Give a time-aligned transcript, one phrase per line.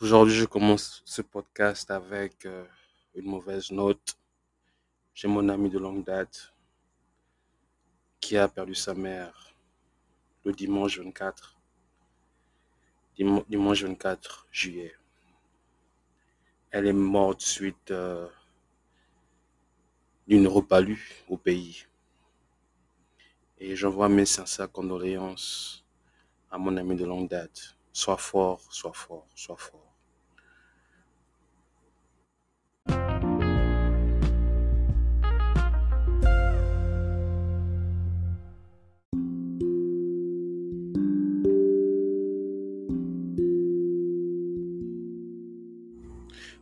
[0.00, 2.64] Aujourd'hui, je commence ce podcast avec euh,
[3.14, 4.18] une mauvaise note.
[5.14, 6.52] J'ai mon ami de longue date
[8.18, 9.54] qui a perdu sa mère
[10.44, 11.58] le dimanche 24,
[13.16, 14.94] dim- dimanche 24 juillet.
[16.72, 18.26] Elle est morte suite euh,
[20.26, 20.96] d'une repalue
[21.28, 21.84] au pays.
[23.60, 25.84] Et j'envoie mes sincères condoléances
[26.50, 27.76] à mon ami de longue date.
[27.92, 29.79] Sois fort, sois fort, sois fort.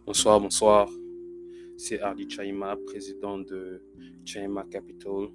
[0.09, 0.89] Bonsoir, bonsoir.
[1.77, 3.83] C'est Hardy Chaima, président de
[4.25, 5.29] Chaima Capital,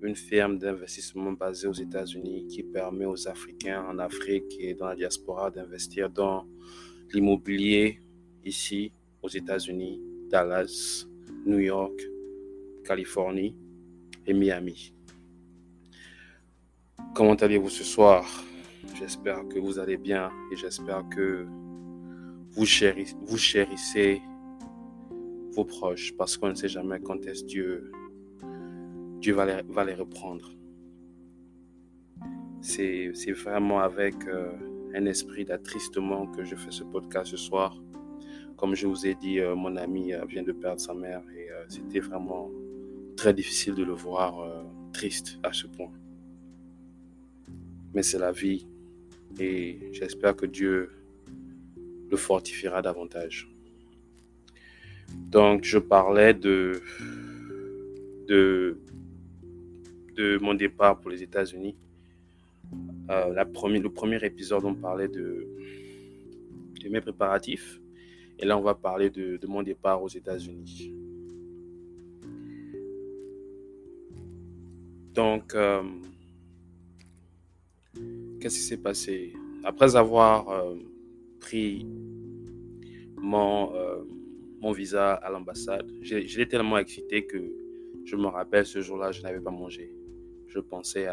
[0.00, 4.96] une firme d'investissement basée aux États-Unis qui permet aux Africains en Afrique et dans la
[4.96, 6.46] diaspora d'investir dans
[7.12, 8.00] l'immobilier
[8.46, 11.04] ici aux États-Unis, Dallas,
[11.44, 12.00] New York,
[12.84, 13.54] Californie
[14.26, 14.94] et Miami.
[17.14, 18.24] Comment allez-vous ce soir?
[18.94, 21.46] J'espère que vous allez bien et j'espère que
[22.58, 22.66] vous
[23.38, 24.20] chérissez,
[25.52, 27.92] vos proches parce qu'on ne sait jamais quand est-ce Dieu,
[29.20, 30.50] Dieu va les, reprendre.
[32.60, 34.50] C'est vraiment avec euh,
[34.92, 37.80] un esprit d'attristement que je fais ce podcast ce soir.
[38.56, 41.48] Comme je vous ai dit, euh, mon ami euh, vient de perdre sa mère et
[41.68, 42.50] c'était vraiment
[43.16, 45.92] très difficile de le voir triste à ce point.
[47.94, 48.66] Mais c'est la vie
[49.38, 50.97] et j'espère que Dieu
[52.10, 53.48] le fortifiera davantage.
[55.08, 56.82] Donc, je parlais de,
[58.28, 58.78] de,
[60.40, 61.76] mon départ pour les États-Unis.
[63.10, 65.46] Euh, le premier épisode, on parlait de,
[66.90, 67.80] mes préparatifs.
[68.38, 70.92] Et là, on va parler de, de mon départ aux États-Unis.
[75.12, 75.82] Donc, euh,
[78.40, 79.32] qu'est-ce qui s'est passé?
[79.64, 80.76] Après avoir euh,
[81.38, 81.86] pris
[83.16, 84.02] mon, euh,
[84.60, 87.52] mon visa à l'ambassade, j'étais tellement excité que
[88.04, 89.92] je me rappelle ce jour-là, je n'avais pas mangé.
[90.46, 91.06] Je pensais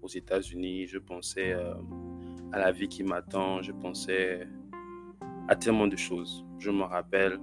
[0.00, 1.74] aux États-Unis, je pensais euh,
[2.52, 4.48] à la vie qui m'attend, je pensais
[5.48, 6.44] à tellement de choses.
[6.58, 7.38] Je me rappelle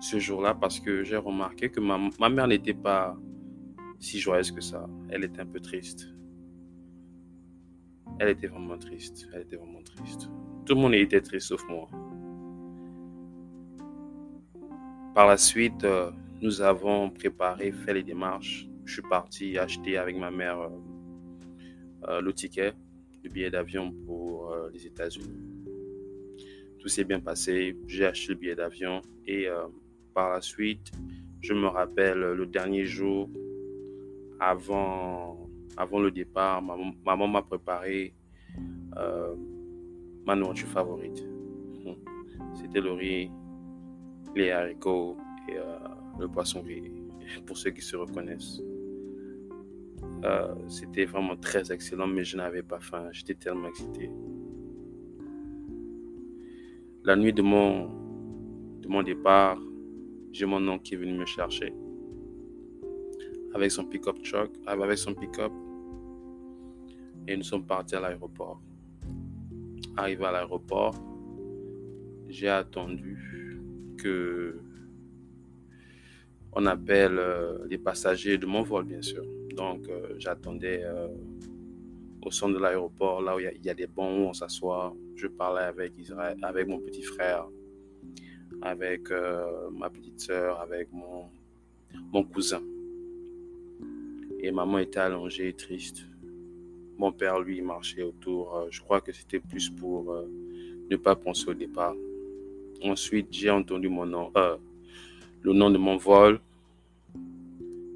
[0.00, 3.16] ce jour-là parce que j'ai remarqué que ma, ma mère n'était pas
[3.98, 4.86] si joyeuse que ça.
[5.08, 6.08] Elle était un peu triste.
[8.18, 9.28] Elle était vraiment triste.
[9.32, 10.30] Elle était vraiment triste.
[10.66, 11.88] Tout le monde était triste sauf moi.
[15.14, 16.10] Par la suite, euh,
[16.42, 18.66] nous avons préparé, fait les démarches.
[18.84, 20.68] Je suis parti acheter avec ma mère euh,
[22.08, 22.72] euh, le ticket,
[23.22, 25.38] le billet d'avion pour les États-Unis.
[26.78, 27.76] Tout s'est bien passé.
[27.86, 29.46] J'ai acheté le billet d'avion et
[30.12, 30.92] par la suite,
[31.40, 33.30] je me rappelle le dernier jour
[34.38, 35.43] avant,
[35.76, 38.14] avant le départ, maman m'a préparé
[38.96, 39.34] euh,
[40.24, 41.26] ma nourriture favorite.
[42.54, 43.30] C'était le riz,
[44.34, 45.16] les haricots
[45.48, 45.78] et euh,
[46.18, 46.92] le poisson grillé,
[47.46, 48.60] pour ceux qui se reconnaissent.
[50.24, 53.08] Euh, C'était vraiment très excellent, mais je n'avais pas faim.
[53.12, 54.10] J'étais tellement excité.
[57.04, 57.88] La nuit de mon,
[58.80, 59.58] de mon départ,
[60.32, 61.74] j'ai mon oncle qui est venu me chercher
[63.54, 65.52] avec son pick-up truck, avec son pick-up,
[67.26, 68.60] et nous sommes partis à l'aéroport.
[69.96, 70.94] Arrivé à l'aéroport,
[72.28, 73.60] j'ai attendu
[73.98, 74.60] que
[76.56, 79.24] on appelle euh, les passagers de mon vol, bien sûr.
[79.56, 81.08] Donc, euh, j'attendais euh,
[82.24, 84.94] au centre de l'aéroport, là où il y, a- des bancs où on s'assoit.
[85.16, 87.46] Je parlais avec Israël, avec mon petit frère,
[88.62, 89.10] avec
[89.72, 91.24] ma petite sœur, avec mon,
[92.12, 92.62] mon cousin.
[94.40, 96.06] Et maman était allongée, triste.
[96.96, 98.56] Mon père, lui, marchait autour.
[98.56, 100.28] Euh, je crois que c'était plus pour euh,
[100.90, 101.94] ne pas penser au départ.
[102.82, 104.56] Ensuite, j'ai entendu mon nom, euh,
[105.42, 106.40] le nom de mon vol.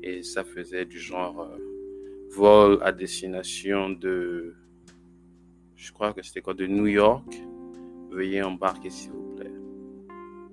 [0.02, 1.50] Et ça faisait du genre
[2.31, 4.55] vol à destination de.
[5.76, 7.40] Je crois que c'était quoi De New York.
[8.11, 9.52] Veuillez embarquer, s'il vous plaît.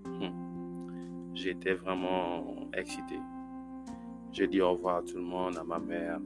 [0.05, 1.33] Hmm.
[1.33, 3.15] J'étais vraiment excité.
[4.31, 6.19] J'ai dit au revoir à tout le monde, à ma mère,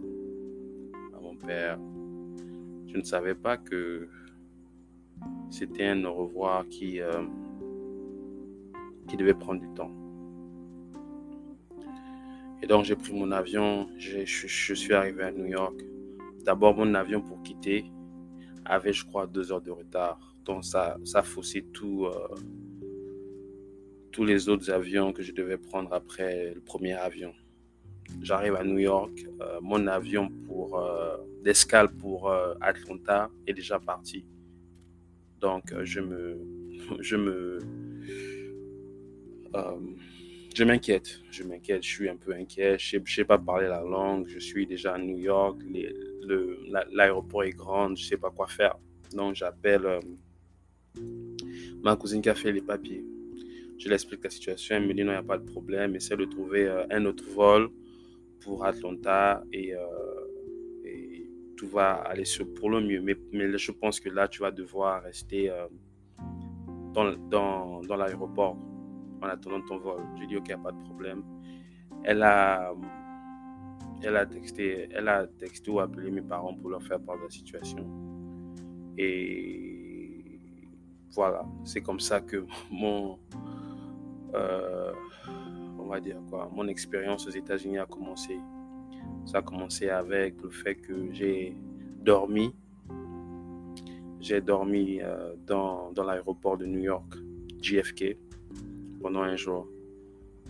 [1.16, 1.78] à mon père.
[2.92, 4.10] Je ne savais pas que
[5.52, 7.24] c'était un au revoir qui, euh,
[9.08, 9.92] qui devait prendre du temps.
[12.62, 15.80] Et donc j'ai pris mon avion, je, suis arrivé à New York.
[16.44, 17.86] D'abord mon avion pour quitter
[18.66, 20.20] avait, je crois, deux heures de retard.
[20.44, 22.08] temps, ça, ça faussait tout,
[24.12, 27.34] tous les autres avions que je devais prendre après le premier avion.
[28.22, 29.26] J'arrive à New York,
[29.62, 30.82] mon avion pour
[31.44, 34.26] d'escale pour Atlanta est déjà parti.
[35.40, 36.38] Donc je me,
[37.00, 37.60] je me,
[40.60, 43.82] je m'inquiète, je m'inquiète, je suis un peu inquiet, je ne sais, pas parler la
[43.82, 45.62] langue, je suis déjà à New York,
[46.92, 48.76] l'aéroport est grand, je ne sais pas quoi faire.
[49.14, 50.00] Donc j'appelle euh,
[51.82, 53.04] ma cousine qui a fait les papiers.
[53.78, 55.96] Je lui explique la situation, elle me dit non, il n'y a pas de problème,
[55.96, 57.70] essaie de trouver euh, un autre vol
[58.42, 59.80] pour Atlanta et, euh,
[60.86, 62.24] et, tout va aller
[62.56, 63.02] pour le mieux.
[63.02, 65.52] Mais, je pense que là, tu vas devoir rester
[66.94, 68.58] dans, dans, l'aéroport
[69.22, 70.02] en attendant ton vol.
[70.22, 71.24] Je dis, OK, pas de problème.
[72.04, 72.74] Elle a,
[74.02, 77.24] elle a texté, elle a texté ou appelé mes parents pour leur faire part de
[77.24, 77.86] la situation.
[78.98, 80.40] Et
[81.12, 83.18] voilà, c'est comme ça que mon,
[84.36, 84.94] euh,
[85.90, 88.40] va dire quoi, mon expérience aux États-Unis a commencé.
[89.26, 91.56] Ça a commencé avec le fait que j'ai
[92.02, 92.54] dormi.
[94.20, 97.16] J'ai dormi euh, dans, dans l'aéroport de New York,
[97.62, 98.18] JFK
[99.02, 99.68] pendant un jour.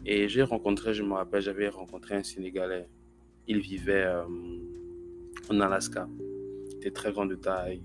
[0.06, 2.88] Et j'ai rencontré, je me rappelle, j'avais rencontré un Sénégalais.
[3.48, 4.24] Il vivait euh,
[5.50, 6.08] en Alaska.
[6.72, 7.82] Il était très grand de taille.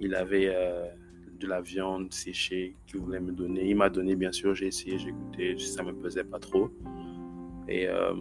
[0.00, 0.86] Il avait euh,
[1.40, 3.68] de la viande séchée qu'il voulait me donner.
[3.68, 6.70] Il m'a donné, bien sûr, j'ai essayé, j'ai goûté, ça me pesait pas trop.
[7.68, 8.14] Et euh,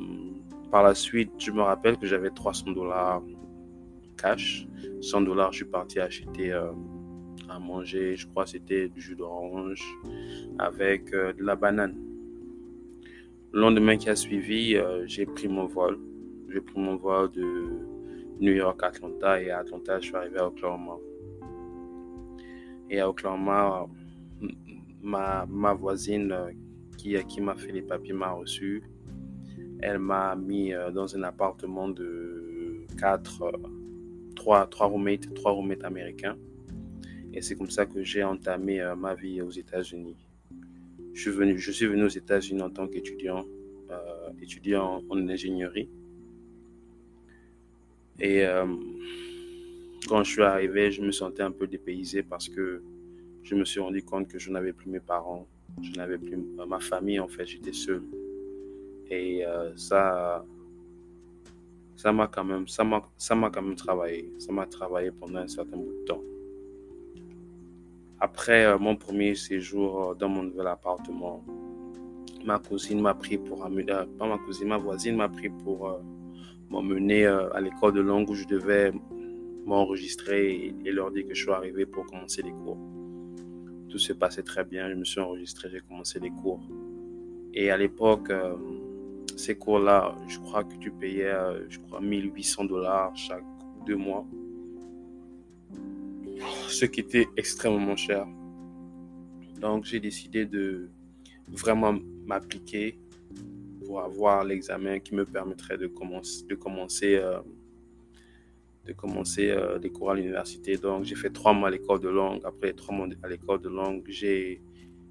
[0.72, 3.22] par la suite, je me rappelle que j'avais 300 dollars
[4.18, 4.68] cash.
[5.02, 6.52] 100 dollars, je suis parti acheter
[7.50, 8.16] à manger.
[8.16, 9.84] Je crois c'était du jus d'orange
[10.58, 11.96] avec euh, de la banane.
[13.52, 16.00] Le lendemain qui a suivi, euh, j'ai pris mon vol.
[16.50, 17.66] J'ai pris mon vol de
[18.40, 20.98] New York à Atlanta et à Atlanta, je suis arrivé à Oklahoma.
[22.90, 23.88] Et à Oklahoma,
[25.02, 26.52] ma, ma voisine euh,
[26.98, 28.84] qui, qui m'a fait les papiers m'a reçu.
[29.82, 33.62] Elle m'a mis dans un appartement de 4,
[34.36, 36.36] 3, 3 roommates, 3 roommates américains.
[37.34, 40.16] Et c'est comme ça que j'ai entamé euh, ma vie aux États-Unis.
[41.14, 43.46] Je suis venu, je suis venu aux États-Unis en tant qu'étudiant,
[43.92, 45.90] euh, étudiant en ingénierie.
[48.20, 48.66] Et euh,
[50.10, 52.82] quand je suis arrivé, je me sentais un peu dépaysé parce que
[53.44, 55.48] je me suis rendu compte que je n'avais plus mes parents,
[55.82, 58.02] je n'avais plus ma famille en fait, j'étais seul.
[59.12, 59.44] Et
[59.76, 60.46] ça,
[62.00, 65.40] ça m'a quand même, ça m'a, ça m'a quand même travaillé, ça m'a travaillé pendant
[65.40, 66.22] un certain bout de temps.
[68.22, 71.44] Après euh, mon premier séjour euh, dans mon nouvel appartement,
[72.46, 76.00] ma cousine m'a pris pour euh, pas ma cousine, ma voisine m'a pris pour
[76.70, 78.94] m'emmener à l'école de langue où je devais
[79.66, 82.78] m'enregistrer et, leur dire que je suis arrivé pour commencer les cours.
[83.90, 86.62] Tout se passait très bien, je me suis enregistré, j'ai commencé les cours.
[87.54, 88.32] Et à l'époque,
[89.36, 91.34] ces cours-là, je crois que tu payais,
[91.70, 93.44] je crois, 1800 dollars chaque
[93.86, 94.26] deux mois
[96.68, 98.28] ce qui était extrêmement cher.
[99.60, 100.90] Donc j'ai décidé de
[101.48, 103.00] vraiment m'appliquer
[103.86, 107.40] pour avoir l'examen qui me permettrait de, commencer, de commencer, euh,
[108.90, 110.78] de commencer euh, des cours à l'université.
[110.78, 112.42] Donc j'ai fait trois mois à l'école de langue.
[112.44, 114.62] Après trois mois à l'école de langue, j'ai,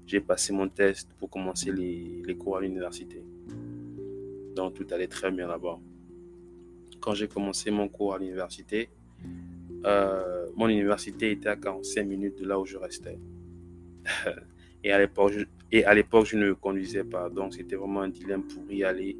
[0.05, 3.23] j'ai passé mon test pour commencer les, les cours à l'université.
[4.55, 5.79] Donc tout allait très bien là-bas.
[6.99, 8.89] Quand j'ai commencé mon cours à l'université,
[9.85, 13.17] euh, mon université était à 45 minutes de là où je restais.
[14.83, 17.29] et à l'époque, je, et à l'époque, je ne conduisais pas.
[17.29, 19.17] Donc, c'était vraiment un dilemme pour y aller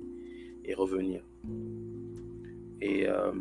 [0.65, 1.21] et revenir.
[2.81, 3.31] Et euh,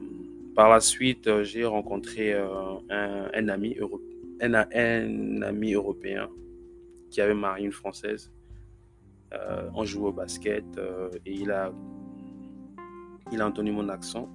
[0.58, 3.76] par la suite, euh, j'ai rencontré un, un, ami
[5.72, 6.28] européen
[7.10, 8.32] qui avait marié une française.
[9.72, 10.64] on jouait au basket
[11.24, 11.72] et il a,
[13.30, 14.28] il entendu mon accent.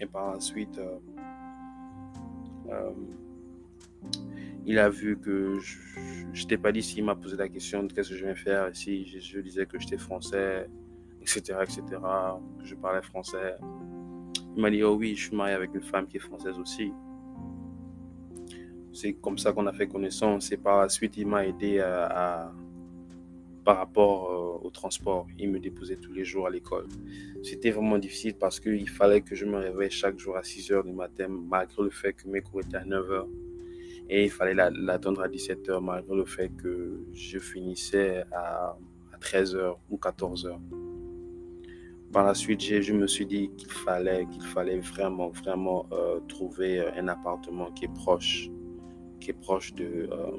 [0.00, 0.78] Et par la suite,
[2.68, 2.90] euh,
[4.66, 8.10] il a vu que je n'étais pas dit s'il m'a posé la question de qu'est-ce
[8.10, 9.06] que je viens faire ici.
[9.06, 10.68] Je, je disais que j'étais français,
[11.22, 11.82] etc., etc.,
[12.58, 13.56] que je parlais français.
[14.56, 16.92] Il m'a dit, oh oui, je suis marié avec une femme qui est française aussi.
[18.92, 20.52] C'est comme ça qu'on a fait connaissance.
[20.52, 22.52] Et par la suite, il m'a aidé à,
[23.64, 25.26] par rapport euh, au transport.
[25.38, 26.86] Il me déposait tous les jours à l'école.
[27.42, 30.84] C'était vraiment difficile parce qu'il fallait que je me réveille chaque jour à 6 heures
[30.84, 33.28] du matin, malgré le fait que mes cours étaient à 9 heures.
[34.08, 38.76] Et il fallait l'attendre à 17 heures, malgré le fait que je finissais à,
[39.20, 40.60] 13 heures ou 14 heures.
[42.14, 44.24] Par la suite, je me suis dit qu'il fallait,
[44.78, 48.48] vraiment, euh, trouver un appartement qui est proche,
[49.80, 50.30] euh,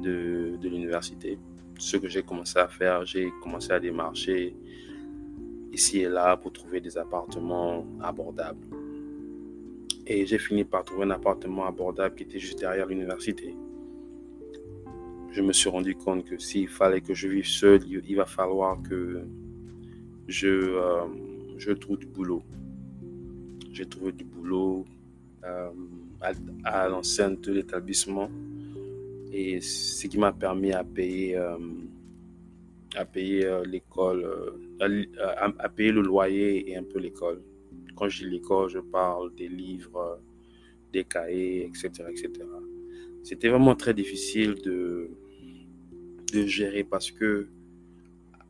[0.00, 1.36] de l'université.
[1.80, 4.54] Ce que j'ai commencé à faire, j'ai commencé à démarcher
[5.72, 8.68] ici et là pour trouver des appartements abordables.
[10.06, 13.56] Et j'ai fini par trouver un appartement abordable qui était juste derrière l'université.
[15.32, 18.80] Je me suis rendu compte que s'il fallait que je vive seul, il va falloir
[18.80, 19.26] que
[20.28, 21.06] je, euh,
[21.58, 22.42] je trouve du boulot.
[23.72, 24.84] J'ai trouvé du boulot
[25.44, 25.70] euh,
[26.64, 28.30] à, l'enceinte de l'établissement
[29.32, 31.58] et ce qui m'a permis à payer, euh,
[32.94, 34.24] à payer l'école,
[34.80, 37.42] à, payer le loyer et un peu l'école.
[37.96, 40.20] Quand je dis l'école, je parle des livres,
[40.92, 42.04] des cahiers, etc.
[42.10, 42.30] etc.
[43.24, 45.10] C'était vraiment très difficile de,
[46.32, 47.48] de gérer parce que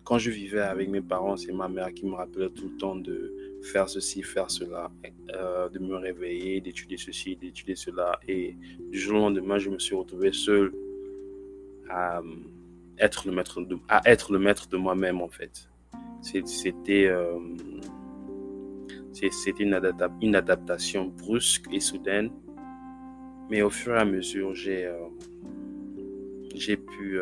[0.05, 2.95] quand je vivais avec mes parents, c'est ma mère qui me rappelait tout le temps
[2.95, 4.91] de faire ceci, faire cela,
[5.35, 8.21] euh, de me réveiller, d'étudier ceci, d'étudier cela.
[8.29, 8.55] Et
[8.91, 10.73] du jour au lendemain, je me suis retrouvé seul
[11.89, 12.21] à
[12.99, 15.71] être le maître de, à être le maître de moi-même, en fait.
[16.21, 17.39] C'était euh,
[19.13, 22.31] c'était une, adaptation brusque et soudaine.
[23.49, 24.99] Mais au fur et à mesure, j'ai euh,
[26.77, 27.19] pu,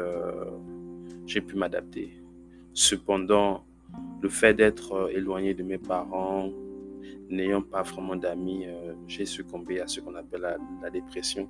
[1.27, 2.22] j'ai pu m'adapter.
[2.75, 3.64] Cependant,
[4.23, 6.50] le fait d'être euh, éloigné de mes parents,
[7.29, 11.49] n'ayant pas vraiment d'amis, euh, j'ai succombé à ce qu'on appelle la, dépression.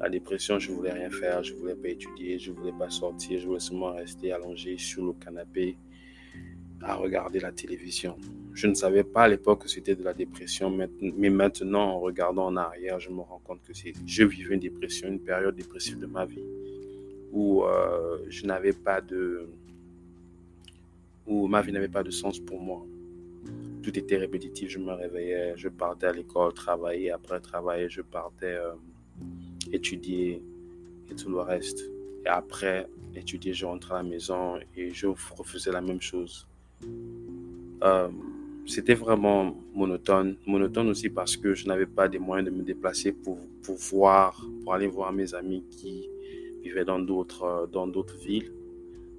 [0.00, 3.46] La dépression, je voulais rien faire, je voulais pas étudier, je voulais pas sortir, je
[3.46, 5.76] voulais seulement rester allongé sur le canapé
[6.82, 8.16] à regarder la télévision.
[8.52, 12.46] Je ne savais pas à l'époque que c'était de la dépression, mais maintenant, en regardant
[12.46, 16.06] en arrière, je me rends compte que je vivais une dépression, une période dépressive de
[16.06, 16.44] ma vie
[17.32, 19.48] où euh, je n'avais pas de,
[21.26, 22.84] où ma vie n'avait pas de sens pour moi.
[23.82, 28.56] Tout était répétitif, je me réveillais, je partais à l'école, travailler, après travailler, je partais
[28.56, 28.72] euh,
[29.72, 30.42] étudier
[31.10, 31.82] et tout le reste.
[32.24, 36.46] Et après étudier, je rentrais à la maison et je refaisais la même chose.
[37.82, 38.08] Euh,
[38.66, 40.36] c'était vraiment monotone.
[40.46, 44.44] Monotone aussi parce que je n'avais pas des moyens de me déplacer pour, pour voir,
[44.62, 46.08] pour aller voir mes amis qui
[46.62, 48.52] vivaient dans d'autres, euh, dans d'autres villes.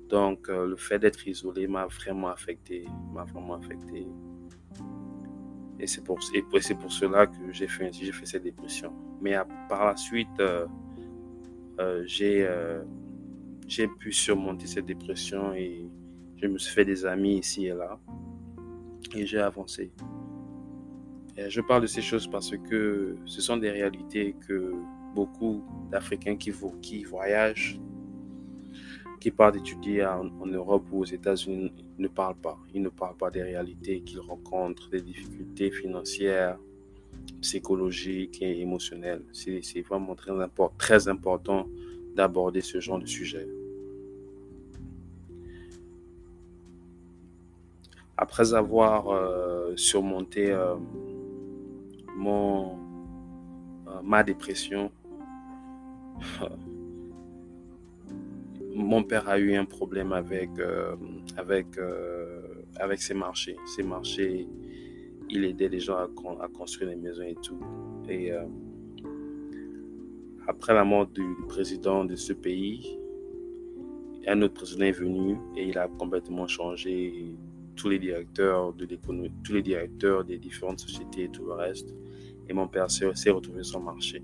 [0.10, 4.08] Donc, euh, le fait d'être isolé m'a vraiment affecté, m'a vraiment affecté.
[5.80, 8.94] Et c'est pour, et pour cela que j'ai fait, j'ai fait cette dépression.
[9.22, 9.36] Mais
[9.68, 10.66] par la suite, euh,
[11.80, 12.48] euh, j'ai,
[13.68, 15.86] j'ai pu surmonter cette dépression et
[16.38, 18.00] je me suis fait des amis ici et là.
[19.14, 19.92] Et j'ai avancé.
[21.38, 24.74] Je parle de ces choses parce que ce sont des réalités que
[25.14, 27.80] beaucoup d'Africains qui voyagent
[29.20, 32.58] qui partent d'étudier en, Europe ou aux États-Unis ne parlent pas.
[32.74, 36.58] Ils ne parlent pas des réalités qu'ils rencontrent, des difficultés financières,
[37.42, 39.24] psychologiques et émotionnelles.
[39.32, 40.32] C'est vraiment très,
[40.78, 41.68] très important
[42.16, 43.48] d'aborder ce genre de sujet.
[48.18, 50.76] Après avoir euh, surmonté euh,
[52.16, 52.78] mon,
[53.88, 54.92] euh, ma dépression,
[58.78, 60.96] mon père a eu un problème avec, euh,
[61.36, 62.42] avec, euh,
[62.76, 63.58] avec ses marchés.
[63.66, 64.48] Ses marchés,
[65.30, 67.60] il aidait les gens à, construire des maisons et tout.
[68.08, 68.46] Et euh,
[70.48, 73.00] après la mort du président de ce pays,
[74.28, 77.36] un autre président est venu et il a complètement changé
[77.76, 81.96] tous les directeurs de l'économie, tous les directeurs des différentes sociétés et tout le reste.
[82.48, 84.22] Et mon père s'est retrouvé sans marché.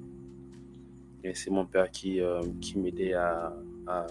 [1.24, 2.20] Et c'est mon père qui,
[2.60, 3.54] qui m'aidait à,
[3.88, 4.08] à,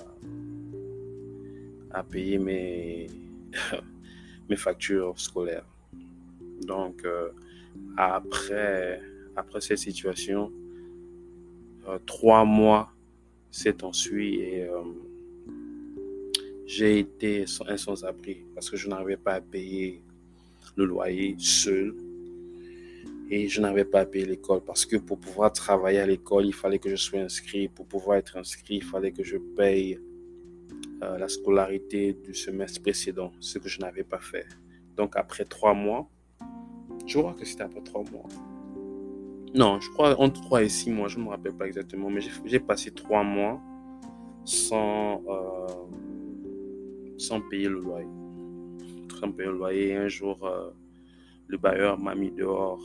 [2.11, 3.09] payer mes,
[4.49, 5.67] mes factures scolaires.
[6.63, 7.31] Donc, euh,
[7.97, 9.01] après,
[9.37, 10.53] après cette situation,
[11.89, 12.93] euh, trois mois
[13.51, 14.83] s'est ensuite et euh,
[16.67, 20.03] j'ai été sans, sans-abri parce que je n'arrivais pas à payer
[20.77, 21.95] le loyer seul
[23.31, 26.79] et je n'avais pas payé l'école parce que pour pouvoir travailler à l'école, il fallait
[26.79, 27.69] que je sois inscrit.
[27.69, 29.99] Pour pouvoir être inscrit, il fallait que je paye
[31.03, 34.47] euh, la scolarité du semestre précédent, ce que je n'avais pas fait.
[34.97, 36.09] Donc après trois mois,
[37.07, 38.29] je crois que c'était après trois mois.
[39.55, 42.21] Non, je crois entre trois et six mois, je ne me rappelle pas exactement, mais
[42.45, 43.61] j'ai passé trois mois
[44.45, 45.67] sans, euh,
[47.19, 48.09] sans payer le loyer.
[49.19, 49.97] Sans payer le loyer.
[49.97, 50.71] Un jour, euh,
[51.49, 52.81] le bailleur m'a mis dehors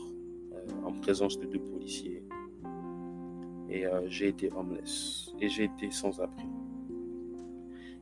[0.84, 2.24] en présence de deux policiers.
[3.70, 5.34] Et euh, j'ai été homeless.
[5.42, 6.46] Et j'ai été sans abri.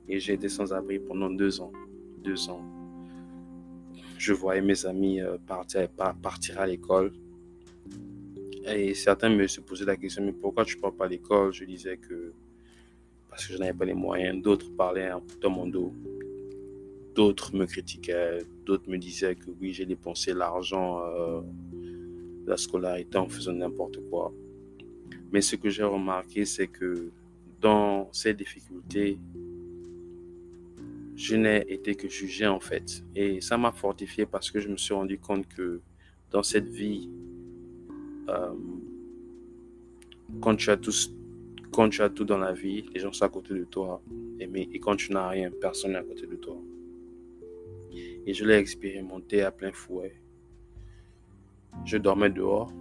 [0.08, 1.72] Et j'ai été sans abri pendant deux ans.
[2.24, 2.64] Deux ans.
[4.18, 5.90] Je voyais mes amis euh, partir,
[6.22, 7.14] partir à l'école.
[8.68, 11.54] Et certains me se posaient la question, mais pourquoi tu ne pars pas à l'école?
[11.54, 12.34] Je disais que
[13.30, 14.42] parce que je n'avais pas les moyens.
[14.42, 15.94] D'autres parlaient dans mon dos.
[17.14, 18.40] D'autres me critiquaient.
[18.66, 21.42] D'autres me disaient que oui, j'ai dépensé l'argent euh,
[22.46, 24.34] la scolarité en faisant n'importe quoi.
[25.32, 27.10] Mais ce que j'ai remarqué, c'est que
[27.62, 29.18] dans ces difficultés,
[31.16, 33.04] je n'ai été que jugé en fait.
[33.16, 35.82] Et ça m'a fortifié parce que je me suis rendu compte que
[36.32, 37.10] dans cette vie,
[38.30, 38.54] euh,
[40.42, 40.92] quand, tu as tout,
[41.72, 44.02] quand tu as tout dans la vie, les gens sont à côté de toi.
[44.40, 46.58] Et, mais, et quand tu n'as rien, personne n'est à côté de toi.
[48.28, 50.16] Et je l'ai expérimenté à plein fouet.
[51.84, 52.72] Je dormais dehors.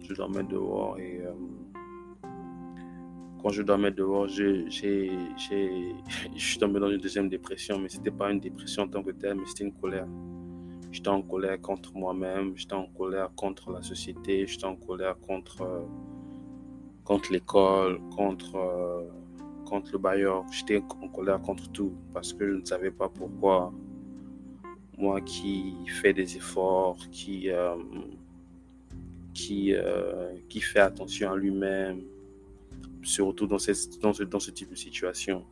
[0.00, 1.32] Je dormais dehors et euh,
[3.42, 4.68] quand je dormais dehors, je,
[6.36, 9.10] suis tombé dans une deuxième dépression, mais ce n'était pas une dépression en tant que
[9.10, 10.08] telle, mais c'était une colère.
[10.90, 15.62] J'étais en colère contre moi-même, j'étais en colère contre la société, j'étais en colère contre,
[15.62, 15.82] euh,
[17.04, 19.02] contre l'école, contre, euh,
[19.64, 20.44] contre le bailleur.
[20.50, 23.72] J'étais en colère contre tout parce que je ne savais pas pourquoi
[24.98, 27.50] moi qui fais des efforts, qui,
[29.36, 29.74] qui,
[30.48, 32.00] qui fait attention à lui-même,
[33.02, 35.44] surtout dans, cette, dans, ce, dans ce type de situation.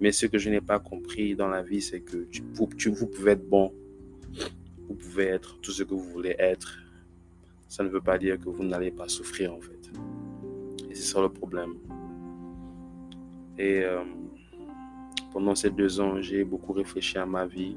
[0.00, 2.42] Mais ce que je n'ai pas compris dans la vie, c'est que tu,
[2.90, 3.72] vous pouvez être bon,
[4.88, 6.78] vous pouvez être tout ce que vous voulez être.
[7.68, 9.90] Ça ne veut pas dire que vous n'allez pas souffrir en fait.
[10.90, 11.74] Et c'est ça le problème.
[13.58, 14.04] Et euh,
[15.32, 17.76] pendant ces deux ans, j'ai beaucoup réfléchi à ma vie.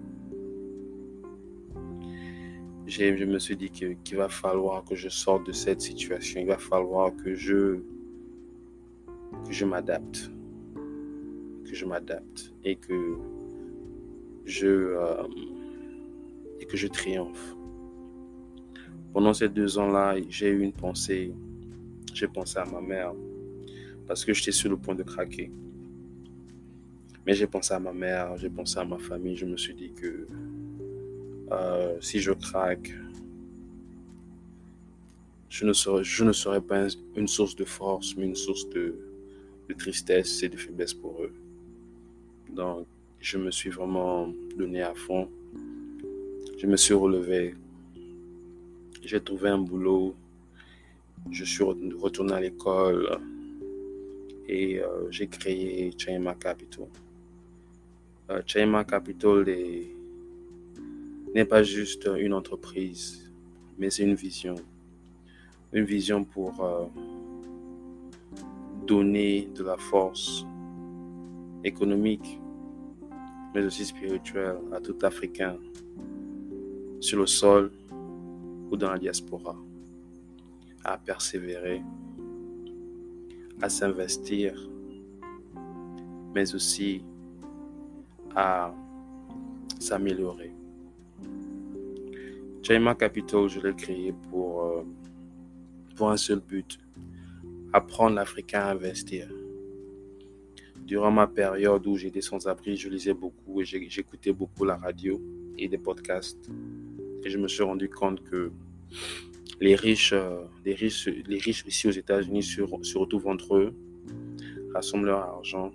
[2.90, 6.42] Je me suis dit qu'il va falloir que je sorte de cette situation.
[6.42, 7.82] Il va falloir que je
[9.46, 10.32] que je m'adapte,
[11.66, 13.18] que je m'adapte et que
[14.46, 15.24] je euh,
[16.60, 17.56] et que je triomphe.
[19.14, 21.32] Pendant ces deux ans-là, j'ai eu une pensée.
[22.16, 23.14] J'ai pensé à ma mère
[24.08, 25.52] parce que j'étais sur le point de craquer.
[27.28, 29.36] Mais j'ai pensé à ma mère, j'ai pensé à ma famille.
[29.36, 30.26] Je me suis dit que
[31.52, 32.92] euh, si je craque,
[35.50, 38.96] je ne, serai, pas une source de force, mais une source de,
[39.78, 41.34] tristesse et de faiblesse pour eux.
[42.54, 42.88] Donc,
[43.20, 45.28] je me suis vraiment donné à fond.
[46.58, 47.56] Je me suis relevé.
[49.04, 50.16] J'ai trouvé un boulot.
[51.32, 53.20] Je suis retourné à l'école
[54.48, 56.88] et euh, j'ai créé Chaima Capital.
[58.32, 59.48] Euh, Chaima Capital
[61.36, 63.32] n'est pas juste une entreprise,
[63.78, 64.56] mais c'est une vision.
[65.74, 66.86] Une vision pour euh,
[68.88, 70.46] donner de la force
[71.64, 72.40] économique,
[73.54, 75.58] mais aussi spirituelle à tout Africain
[77.00, 77.72] sur le sol
[78.72, 79.56] ou dans la diaspora,
[80.84, 81.82] à persévérer,
[83.62, 84.70] à s'investir,
[86.34, 87.04] mais aussi
[88.36, 88.74] à
[89.80, 90.49] s'améliorer.
[92.62, 94.84] Chaima Capital, je l'ai créé pour, euh,
[95.96, 96.78] pour un seul but,
[97.74, 99.30] apprendre l'Africain à investir.
[100.78, 105.22] Durant ma période où j'étais sans abri, je lisais beaucoup et j'écoutais beaucoup la radio
[105.58, 106.50] et des podcasts.
[107.24, 108.52] Et je me suis rendu compte que
[109.62, 113.74] les riches, euh, les riches, les riches ici aux États-Unis se, retrouvent entre eux,
[114.74, 115.72] rassemblent leur argent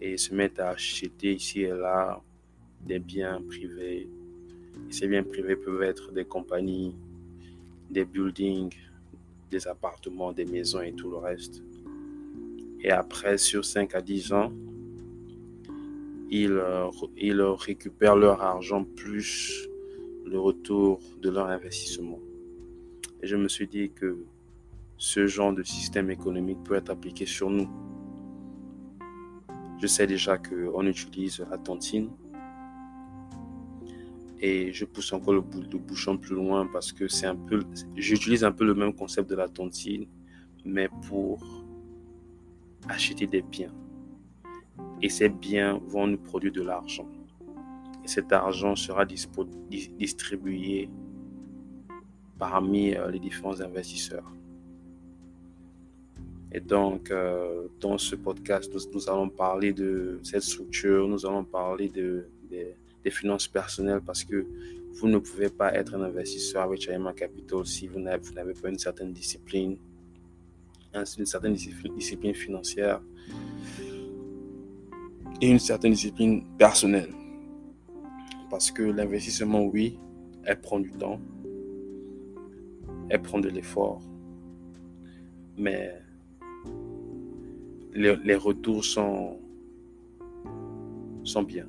[0.00, 2.20] et se mettent à acheter ici et là
[2.80, 4.08] des biens privés.
[4.90, 6.94] Ces biens privés peuvent être des compagnies,
[7.90, 8.74] des buildings,
[9.50, 11.62] des appartements, des maisons et tout le reste.
[12.80, 14.52] Et après, sur 5 à 10 ans,
[16.30, 19.68] ils, euh, ils récupèrent leur argent plus
[20.24, 22.18] le retour de leur investissement.
[23.22, 24.24] Et je me suis dit que
[24.96, 27.68] ce genre de système économique peut être appliqué sur nous.
[29.80, 32.08] Je sais déjà qu'on utilise la tontine
[34.42, 37.62] et je pousse encore le, bouchon plus loin parce que c'est un peu,
[37.94, 40.06] j'utilise un peu le même concept de la tontine,
[40.64, 41.40] mais pour
[42.88, 43.72] acheter des biens.
[45.00, 47.08] Et ces biens vont nous produire de l'argent.
[48.04, 50.90] Et cet argent sera distribué
[52.36, 54.28] parmi euh, les différents investisseurs.
[56.50, 61.88] Et donc, euh, dans ce podcast, nous, allons parler de cette structure, nous allons parler
[61.88, 64.46] de, de des finances personnelles parce que
[64.94, 68.78] vous ne pouvez pas être un investisseur avec Chayama Capital si vous n'avez pas une
[68.78, 69.76] certaine discipline,
[70.94, 73.00] une certaine discipline financière
[75.40, 77.12] et une certaine discipline personnelle.
[78.50, 79.98] Parce que l'investissement, oui,
[80.44, 81.20] elle prend du temps,
[83.08, 84.02] elle prend de l'effort,
[85.56, 86.02] mais
[87.94, 89.38] les, retours sont,
[91.24, 91.66] sont bien.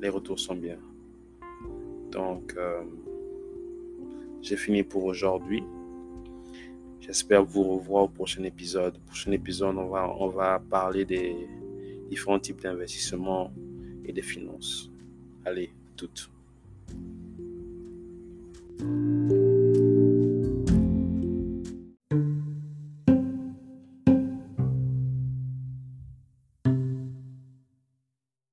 [0.00, 0.78] Les retours sont bien.
[2.10, 2.82] Donc, euh,
[4.42, 5.62] j'ai fini pour aujourd'hui.
[7.00, 8.96] J'espère vous revoir au prochain épisode.
[8.96, 11.34] Au prochain épisode, on va, on va parler des
[12.08, 13.52] différents types d'investissements
[14.04, 14.90] et des finances.
[15.44, 16.30] Allez, toutes.